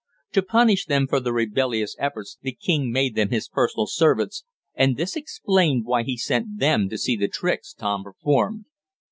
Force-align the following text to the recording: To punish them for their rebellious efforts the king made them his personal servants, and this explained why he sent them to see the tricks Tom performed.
To 0.31 0.41
punish 0.41 0.87
them 0.87 1.05
for 1.05 1.19
their 1.19 1.31
rebellious 1.31 1.95
efforts 1.99 2.35
the 2.41 2.53
king 2.53 2.91
made 2.91 3.13
them 3.13 3.29
his 3.29 3.47
personal 3.47 3.85
servants, 3.85 4.43
and 4.73 4.97
this 4.97 5.15
explained 5.15 5.85
why 5.85 6.01
he 6.01 6.17
sent 6.17 6.57
them 6.57 6.89
to 6.89 6.97
see 6.97 7.15
the 7.15 7.27
tricks 7.27 7.71
Tom 7.71 8.03
performed. 8.03 8.65